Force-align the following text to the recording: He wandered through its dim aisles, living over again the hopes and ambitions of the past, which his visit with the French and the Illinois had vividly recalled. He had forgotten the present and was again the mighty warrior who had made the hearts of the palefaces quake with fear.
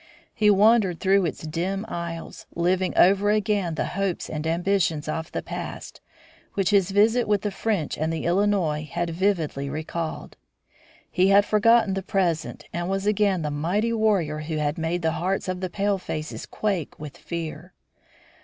He 0.33 0.49
wandered 0.49 0.99
through 0.99 1.27
its 1.27 1.45
dim 1.45 1.85
aisles, 1.87 2.47
living 2.55 2.97
over 2.97 3.29
again 3.29 3.75
the 3.75 3.85
hopes 3.93 4.31
and 4.31 4.47
ambitions 4.47 5.07
of 5.07 5.31
the 5.31 5.43
past, 5.43 6.01
which 6.55 6.71
his 6.71 6.89
visit 6.89 7.27
with 7.27 7.43
the 7.43 7.51
French 7.51 7.99
and 7.99 8.11
the 8.11 8.23
Illinois 8.25 8.89
had 8.91 9.11
vividly 9.11 9.69
recalled. 9.69 10.37
He 11.11 11.27
had 11.27 11.45
forgotten 11.45 11.93
the 11.93 12.01
present 12.01 12.65
and 12.73 12.89
was 12.89 13.05
again 13.05 13.43
the 13.43 13.51
mighty 13.51 13.93
warrior 13.93 14.39
who 14.39 14.57
had 14.57 14.79
made 14.79 15.03
the 15.03 15.11
hearts 15.21 15.47
of 15.47 15.59
the 15.61 15.69
palefaces 15.69 16.47
quake 16.47 16.97
with 16.99 17.15
fear. 17.15 17.75